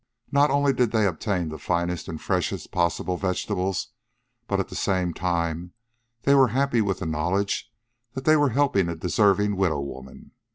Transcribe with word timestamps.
Not 0.31 0.49
only 0.49 0.73
did 0.73 0.89
they 0.91 1.05
obtain 1.05 1.49
the 1.49 1.59
finest 1.59 2.07
and 2.07 2.19
freshest 2.19 2.71
possible 2.71 3.17
vegetables, 3.17 3.89
but 4.47 4.59
at 4.59 4.69
the 4.69 4.75
same 4.75 5.13
time 5.13 5.73
they 6.23 6.33
were 6.33 6.47
happy 6.47 6.81
with 6.81 6.97
the 6.97 7.05
knowledge 7.05 7.71
that 8.13 8.25
they 8.25 8.35
were 8.35 8.49
helping 8.49 8.89
a 8.89 8.95
deserving 8.95 9.57
widow 9.57 9.81
woman. 9.81 10.31